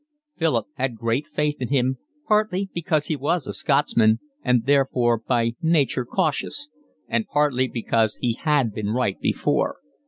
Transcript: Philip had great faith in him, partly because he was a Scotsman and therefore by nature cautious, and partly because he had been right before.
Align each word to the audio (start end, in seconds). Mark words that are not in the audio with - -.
Philip 0.35 0.65
had 0.77 0.95
great 0.97 1.27
faith 1.27 1.57
in 1.61 1.67
him, 1.67 1.99
partly 2.27 2.71
because 2.73 3.05
he 3.05 3.15
was 3.15 3.45
a 3.45 3.53
Scotsman 3.53 4.17
and 4.43 4.65
therefore 4.65 5.19
by 5.19 5.51
nature 5.61 6.05
cautious, 6.05 6.69
and 7.07 7.27
partly 7.27 7.67
because 7.67 8.15
he 8.19 8.33
had 8.33 8.73
been 8.73 8.89
right 8.89 9.19
before. 9.21 9.77